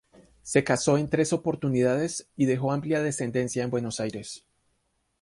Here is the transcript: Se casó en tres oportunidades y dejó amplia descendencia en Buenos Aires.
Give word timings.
Se 0.41 0.63
casó 0.63 0.97
en 0.97 1.11
tres 1.11 1.31
oportunidades 1.31 2.27
y 2.35 2.47
dejó 2.47 2.71
amplia 2.71 3.03
descendencia 3.03 3.61
en 3.61 3.69
Buenos 3.69 3.99
Aires. 3.99 4.47